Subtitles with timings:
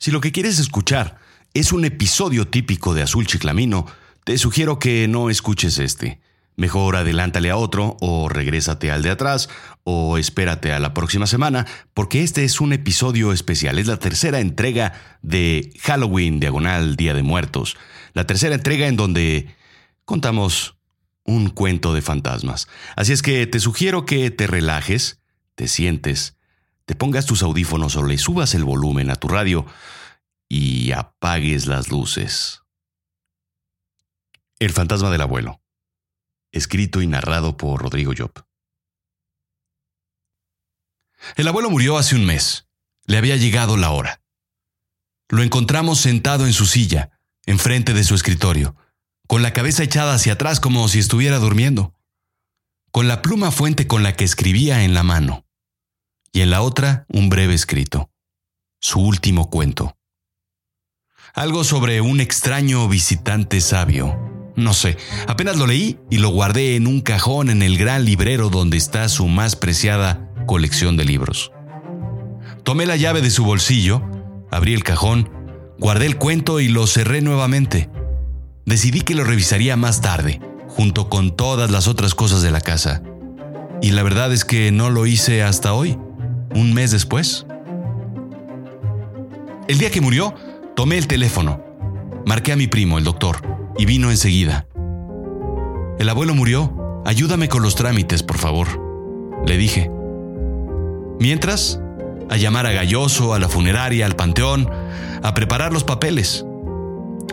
[0.00, 1.18] Si lo que quieres escuchar
[1.52, 3.84] es un episodio típico de Azul Chiclamino,
[4.24, 6.22] te sugiero que no escuches este.
[6.56, 9.50] Mejor adelántale a otro, o regrésate al de atrás,
[9.84, 13.78] o espérate a la próxima semana, porque este es un episodio especial.
[13.78, 17.76] Es la tercera entrega de Halloween Diagonal Día de Muertos.
[18.14, 19.54] La tercera entrega en donde
[20.06, 20.78] contamos
[21.24, 22.68] un cuento de fantasmas.
[22.96, 25.20] Así es que te sugiero que te relajes,
[25.56, 26.39] te sientes,
[26.90, 29.64] te pongas tus audífonos o le subas el volumen a tu radio
[30.48, 32.62] y apagues las luces.
[34.58, 35.62] El fantasma del abuelo
[36.50, 38.44] escrito y narrado por Rodrigo Job.
[41.36, 42.66] El abuelo murió hace un mes.
[43.04, 44.20] Le había llegado la hora.
[45.28, 47.12] Lo encontramos sentado en su silla,
[47.46, 48.74] enfrente de su escritorio,
[49.28, 51.94] con la cabeza echada hacia atrás como si estuviera durmiendo,
[52.90, 55.46] con la pluma fuente con la que escribía en la mano,
[56.32, 58.10] y en la otra un breve escrito,
[58.80, 59.96] su último cuento.
[61.34, 66.86] Algo sobre un extraño visitante sabio no sé, apenas lo leí y lo guardé en
[66.86, 71.52] un cajón en el gran librero donde está su más preciada colección de libros.
[72.62, 74.02] Tomé la llave de su bolsillo,
[74.50, 75.30] abrí el cajón,
[75.78, 77.88] guardé el cuento y lo cerré nuevamente.
[78.66, 83.02] Decidí que lo revisaría más tarde, junto con todas las otras cosas de la casa.
[83.80, 85.98] Y la verdad es que no lo hice hasta hoy,
[86.54, 87.46] un mes después.
[89.68, 90.34] El día que murió,
[90.74, 91.64] tomé el teléfono.
[92.26, 94.66] Marqué a mi primo, el doctor y vino enseguida.
[95.98, 97.02] El abuelo murió.
[97.06, 98.68] Ayúdame con los trámites, por favor,
[99.46, 99.90] le dije.
[101.18, 101.80] Mientras,
[102.28, 104.68] a llamar a Galloso, a la funeraria, al panteón,
[105.22, 106.44] a preparar los papeles.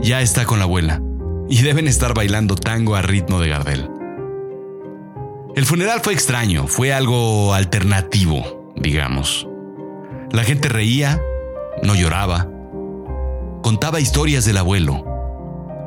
[0.00, 1.02] Ya está con la abuela,
[1.50, 3.90] y deben estar bailando tango a ritmo de Gardel.
[5.54, 9.46] El funeral fue extraño, fue algo alternativo, digamos.
[10.32, 11.20] La gente reía,
[11.82, 12.48] no lloraba,
[13.62, 15.04] contaba historias del abuelo,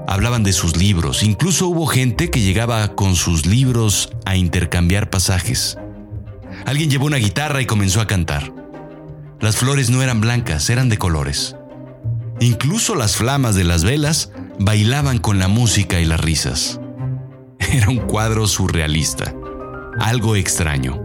[0.07, 5.77] Hablaban de sus libros, incluso hubo gente que llegaba con sus libros a intercambiar pasajes.
[6.65, 8.53] Alguien llevó una guitarra y comenzó a cantar.
[9.39, 11.55] Las flores no eran blancas, eran de colores.
[12.39, 16.79] Incluso las flamas de las velas bailaban con la música y las risas.
[17.59, 19.33] Era un cuadro surrealista,
[19.99, 21.01] algo extraño.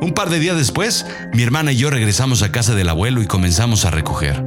[0.00, 3.26] Un par de días después, mi hermana y yo regresamos a casa del abuelo y
[3.26, 4.44] comenzamos a recoger.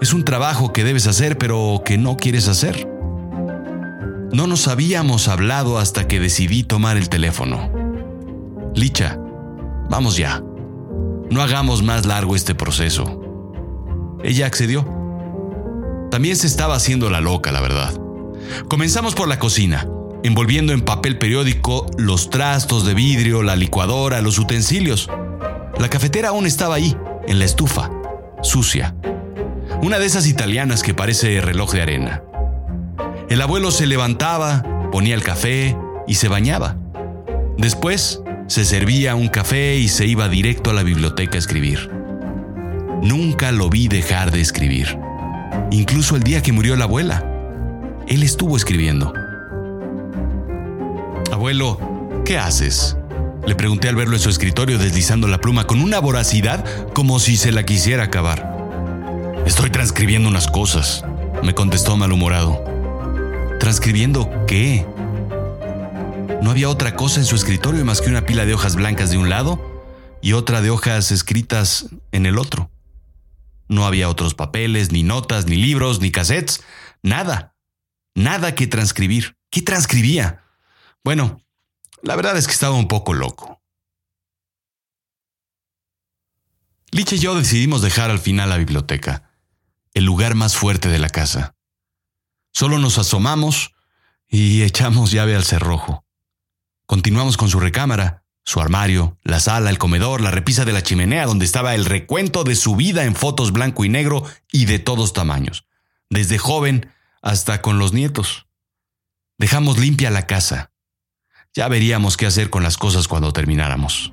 [0.00, 2.88] Es un trabajo que debes hacer pero que no quieres hacer.
[4.32, 7.70] No nos habíamos hablado hasta que decidí tomar el teléfono.
[8.74, 9.18] Licha,
[9.90, 10.40] vamos ya.
[11.30, 13.20] No hagamos más largo este proceso.
[14.22, 14.86] Ella accedió.
[16.10, 17.92] También se estaba haciendo la loca, la verdad.
[18.68, 19.86] Comenzamos por la cocina,
[20.22, 25.08] envolviendo en papel periódico los trastos de vidrio, la licuadora, los utensilios.
[25.78, 27.90] La cafetera aún estaba ahí, en la estufa,
[28.42, 28.94] sucia.
[29.82, 32.22] Una de esas italianas que parece reloj de arena.
[33.28, 35.76] El abuelo se levantaba, ponía el café
[36.06, 36.76] y se bañaba.
[37.56, 41.90] Después se servía un café y se iba directo a la biblioteca a escribir.
[43.02, 44.98] Nunca lo vi dejar de escribir.
[45.70, 47.24] Incluso el día que murió la abuela.
[48.08, 49.14] Él estuvo escribiendo.
[52.24, 52.96] ¿Qué haces?
[53.44, 57.36] Le pregunté al verlo en su escritorio deslizando la pluma con una voracidad como si
[57.36, 58.56] se la quisiera acabar.
[59.46, 61.04] Estoy transcribiendo unas cosas,
[61.42, 62.62] me contestó malhumorado.
[63.58, 64.86] ¿Transcribiendo qué?
[66.40, 69.18] No había otra cosa en su escritorio más que una pila de hojas blancas de
[69.18, 69.60] un lado
[70.22, 72.70] y otra de hojas escritas en el otro.
[73.68, 76.62] No había otros papeles, ni notas, ni libros, ni cassettes,
[77.02, 77.56] nada.
[78.14, 79.36] Nada que transcribir.
[79.50, 80.44] ¿Qué transcribía?
[81.04, 81.42] Bueno,
[82.02, 83.62] la verdad es que estaba un poco loco.
[86.92, 89.30] Lich y yo decidimos dejar al final la biblioteca
[89.94, 91.56] el lugar más fuerte de la casa.
[92.52, 93.74] Solo nos asomamos
[94.28, 96.04] y echamos llave al cerrojo.
[96.86, 101.26] Continuamos con su recámara, su armario, la sala, el comedor, la repisa de la chimenea
[101.26, 105.12] donde estaba el recuento de su vida en fotos blanco y negro y de todos
[105.12, 105.66] tamaños,
[106.08, 106.92] desde joven
[107.22, 108.46] hasta con los nietos.
[109.38, 110.69] Dejamos limpia la casa.
[111.52, 114.12] Ya veríamos qué hacer con las cosas cuando termináramos.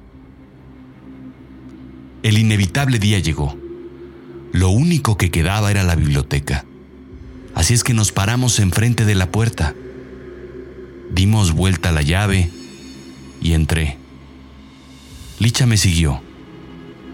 [2.23, 3.55] El inevitable día llegó.
[4.53, 6.65] Lo único que quedaba era la biblioteca.
[7.53, 9.75] Así es que nos paramos enfrente de la puerta.
[11.11, 12.49] Dimos vuelta la llave
[13.39, 13.99] y entré.
[15.37, 16.23] Licha me siguió.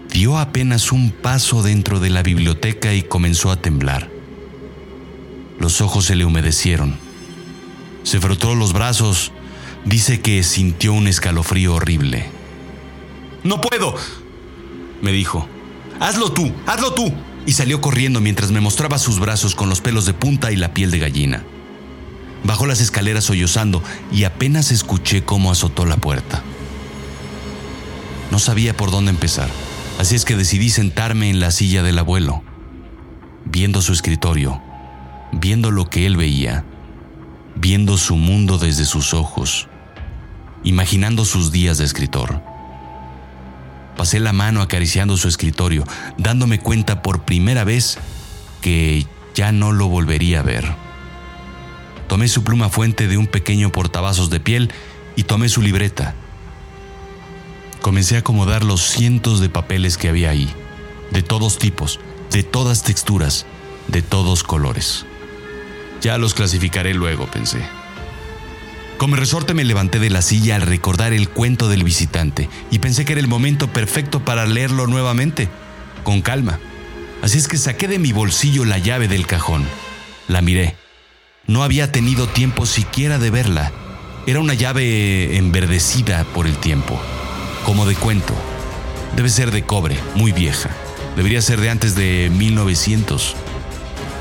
[0.08, 4.08] Dio apenas un paso dentro de la biblioteca y comenzó a temblar.
[5.58, 6.96] Los ojos se le humedecieron.
[8.04, 9.33] Se frotó los brazos.
[9.84, 12.26] Dice que sintió un escalofrío horrible.
[13.42, 13.94] No puedo,
[15.02, 15.46] me dijo.
[16.00, 17.12] Hazlo tú, hazlo tú.
[17.46, 20.72] y salió corriendo mientras me mostraba sus brazos con los pelos de punta y la
[20.72, 21.44] piel de gallina.
[22.42, 26.42] Bajó las escaleras sollozando y apenas escuché cómo azotó la puerta.
[28.30, 29.48] No sabía por dónde empezar,
[29.98, 32.42] así es que decidí sentarme en la silla del abuelo,
[33.44, 34.62] viendo su escritorio,
[35.32, 36.64] viendo lo que él veía,
[37.54, 39.68] viendo su mundo desde sus ojos,
[40.64, 42.42] imaginando sus días de escritor.
[43.96, 45.84] Pasé la mano acariciando su escritorio,
[46.18, 47.98] dándome cuenta por primera vez
[48.60, 50.74] que ya no lo volvería a ver.
[52.08, 54.72] Tomé su pluma fuente de un pequeño portavasos de piel
[55.16, 56.14] y tomé su libreta.
[57.80, 60.50] Comencé a acomodar los cientos de papeles que había ahí,
[61.10, 62.00] de todos tipos,
[62.30, 63.46] de todas texturas,
[63.88, 65.06] de todos colores.
[66.00, 67.64] Ya los clasificaré luego, pensé.
[68.98, 73.04] Como resorte me levanté de la silla al recordar el cuento del visitante y pensé
[73.04, 75.48] que era el momento perfecto para leerlo nuevamente,
[76.04, 76.60] con calma.
[77.20, 79.64] Así es que saqué de mi bolsillo la llave del cajón.
[80.28, 80.76] La miré.
[81.46, 83.72] No había tenido tiempo siquiera de verla.
[84.26, 86.98] Era una llave enverdecida por el tiempo,
[87.66, 88.34] como de cuento.
[89.16, 90.70] Debe ser de cobre, muy vieja.
[91.16, 93.34] Debería ser de antes de 1900.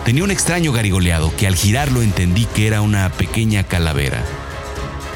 [0.03, 4.23] Tenía un extraño garigoleado que al girarlo entendí que era una pequeña calavera.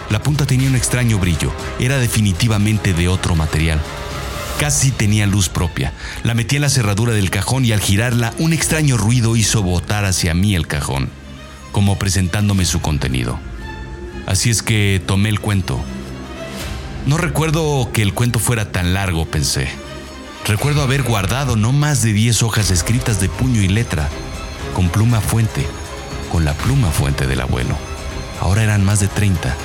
[0.10, 3.82] La punta tenía un extraño brillo, era definitivamente de otro material.
[4.60, 5.94] Casi tenía luz propia.
[6.24, 10.06] La metí en la cerradura del cajón y al girarla un extraño ruido hizo botar
[10.06, 11.10] hacia mí el cajón
[11.78, 13.38] como presentándome su contenido.
[14.26, 15.80] Así es que tomé el cuento.
[17.06, 19.68] No recuerdo que el cuento fuera tan largo, pensé.
[20.48, 24.10] Recuerdo haber guardado no más de 10 hojas escritas de puño y letra,
[24.74, 25.68] con pluma fuente,
[26.32, 27.78] con la pluma fuente del abuelo.
[28.42, 29.56] Ahora eran más de 30.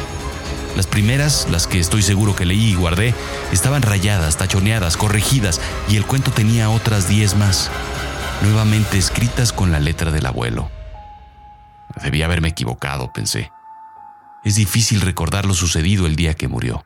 [0.77, 3.15] Las primeras, las que estoy seguro que leí y guardé,
[3.53, 7.71] estaban rayadas, tachoneadas, corregidas, y el cuento tenía otras 10 más,
[8.43, 10.71] nuevamente escritas con la letra del abuelo.
[12.03, 13.53] Debía haberme equivocado, pensé.
[14.45, 16.85] Es difícil recordar lo sucedido el día que murió.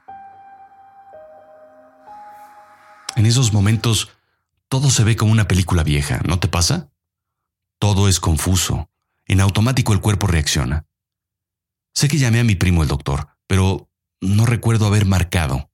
[3.14, 4.10] En esos momentos,
[4.68, 6.90] todo se ve como una película vieja, ¿no te pasa?
[7.78, 8.90] Todo es confuso.
[9.26, 10.86] En automático el cuerpo reacciona.
[11.94, 13.88] Sé que llamé a mi primo el doctor, pero
[14.20, 15.70] no recuerdo haber marcado.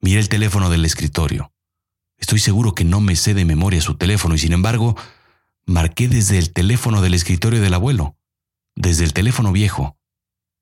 [0.00, 1.52] Miré el teléfono del escritorio.
[2.18, 4.96] Estoy seguro que no me sé de memoria su teléfono y sin embargo,
[5.66, 8.16] marqué desde el teléfono del escritorio del abuelo
[8.80, 9.98] desde el teléfono viejo,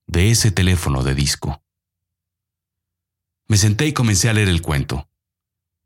[0.06, 1.62] de ese teléfono de disco.
[3.46, 5.08] Me senté y comencé a leer el cuento.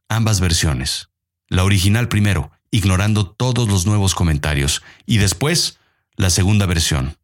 [0.08, 1.10] Ambas versiones.
[1.48, 5.78] La original primero, ignorando todos los nuevos comentarios, y después
[6.16, 7.18] la segunda versión,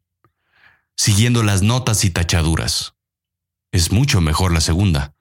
[0.95, 2.93] siguiendo las notas y tachaduras.
[3.71, 5.13] Es mucho mejor la segunda.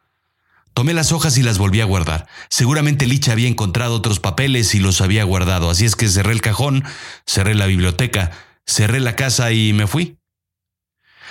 [0.75, 2.27] Tomé las hojas y las volví a guardar.
[2.51, 6.41] Seguramente Licha había encontrado otros papeles y los había guardado, así es que cerré el
[6.41, 6.85] cajón,
[7.27, 8.31] cerré la biblioteca
[8.69, 10.19] Cerré la casa y me fui.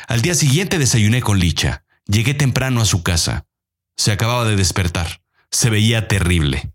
[0.07, 1.85] Al día siguiente desayuné con Licha.
[2.07, 3.45] Llegué temprano a su casa.
[3.95, 5.21] Se acababa de despertar.
[5.51, 6.73] Se veía terrible.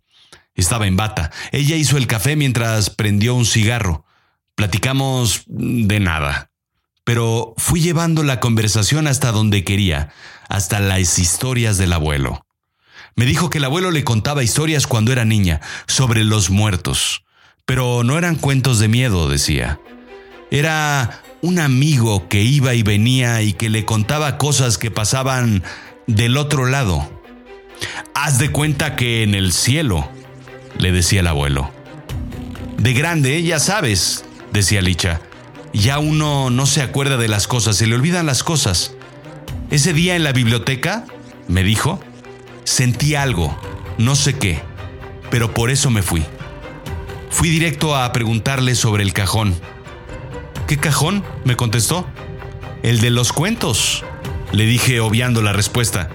[0.55, 1.33] Estaba en bata.
[1.51, 4.05] Ella hizo el café mientras prendió un cigarro.
[4.55, 6.52] Platicamos de nada.
[7.05, 10.13] Pero fui llevando la conversación hasta donde quería,
[10.49, 12.47] hasta las historias del abuelo.
[13.15, 17.25] Me dijo que el abuelo le contaba historias cuando era niña, sobre los muertos.
[17.65, 19.81] Pero no eran cuentos de miedo, decía.
[20.51, 25.63] Era un amigo que iba y venía y que le contaba cosas que pasaban
[26.07, 27.23] del otro lado.
[28.15, 30.09] Haz de cuenta que en el cielo,
[30.79, 31.73] le decía el abuelo.
[32.79, 35.21] De grande, ya sabes, decía Licha.
[35.73, 38.95] Ya uno no se acuerda de las cosas, se le olvidan las cosas.
[39.71, 41.05] Ese día en la biblioteca,
[41.49, 42.01] me dijo,
[42.65, 43.57] sentí algo,
[43.99, 44.61] no sé qué,
[45.31, 46.25] pero por eso me fui.
[47.31, 49.55] Fui directo a preguntarle sobre el cajón
[50.73, 51.23] ¿Qué cajón?
[51.45, 52.07] me contestó.
[52.83, 54.05] El de los cuentos.
[54.53, 56.09] Le dije obviando la respuesta.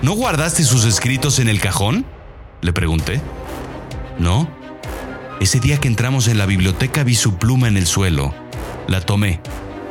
[0.00, 2.06] ¿No guardaste sus escritos en el cajón?
[2.62, 3.20] Le pregunté.
[4.18, 4.48] No.
[5.40, 8.34] Ese día que entramos en la biblioteca vi su pluma en el suelo.
[8.88, 9.40] La tomé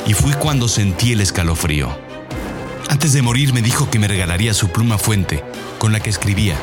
[0.05, 1.89] y fui cuando sentí el escalofrío.
[2.89, 5.43] Antes de morir me dijo que me regalaría su pluma fuente,
[5.79, 6.55] con la que escribía.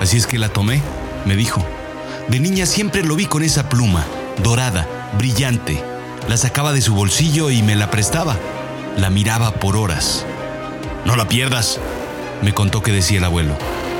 [0.00, 0.80] Así es que la tomé,
[1.24, 1.64] me dijo.
[2.28, 4.04] De niña siempre lo vi con esa pluma,
[4.42, 4.86] dorada,
[5.18, 5.82] brillante,
[6.28, 8.36] la sacaba de su bolsillo y me la prestaba.
[8.96, 10.24] La miraba por horas.
[11.04, 11.80] No la pierdas,
[12.42, 13.56] me contó que decía el abuelo.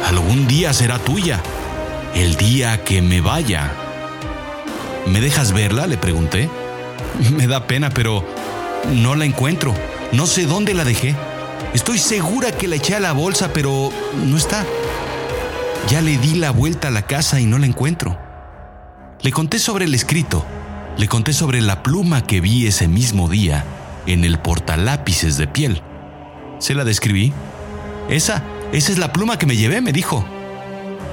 [0.06, 1.40] Algún día será tuya.
[2.14, 3.72] El día que me vaya.
[5.06, 5.86] ¿Me dejas verla?
[5.86, 6.48] le pregunté.
[7.36, 8.24] Me da pena, pero
[8.92, 9.74] no la encuentro.
[10.12, 11.14] No sé dónde la dejé.
[11.72, 13.90] Estoy segura que la eché a la bolsa, pero
[14.24, 14.64] no está.
[15.88, 18.18] Ya le di la vuelta a la casa y no la encuentro.
[19.22, 20.44] Le conté sobre el escrito,
[20.98, 23.64] le conté sobre la pluma que vi ese mismo día
[24.06, 25.82] en el portalápices de piel.
[26.58, 27.32] Se la describí.
[28.08, 28.42] Esa,
[28.72, 30.24] esa es la pluma que me llevé, me dijo.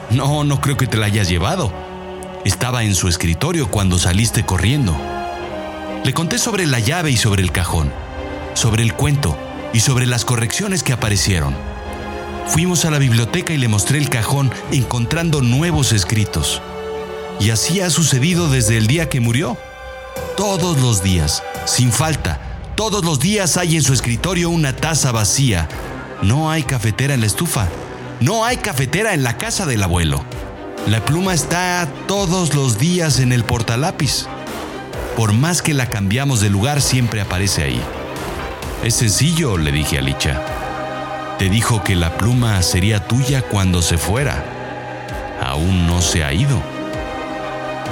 [0.09, 1.71] No, no creo que te la hayas llevado.
[2.43, 4.95] Estaba en su escritorio cuando saliste corriendo.
[6.03, 7.91] Le conté sobre la llave y sobre el cajón,
[8.55, 9.37] sobre el cuento
[9.71, 11.55] y sobre las correcciones que aparecieron.
[12.47, 16.61] Fuimos a la biblioteca y le mostré el cajón encontrando nuevos escritos.
[17.39, 19.57] Y así ha sucedido desde el día que murió.
[20.35, 22.41] Todos los días, sin falta,
[22.75, 25.69] todos los días hay en su escritorio una taza vacía.
[26.23, 27.67] No hay cafetera en la estufa.
[28.21, 30.25] No hay cafetera en la casa del abuelo.
[30.87, 34.27] La pluma está todos los días en el portalápiz.
[35.15, 37.81] Por más que la cambiamos de lugar, siempre aparece ahí.
[38.83, 40.41] Es sencillo, le dije a Licha.
[41.37, 44.43] Te dijo que la pluma sería tuya cuando se fuera.
[45.41, 46.61] Aún no se ha ido.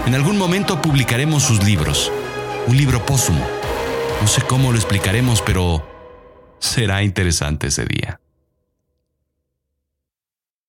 [0.05, 2.11] En algún momento publicaremos sus libros.
[2.67, 3.45] Un libro póstumo.
[4.21, 5.87] No sé cómo lo explicaremos, pero
[6.59, 8.19] será interesante ese día.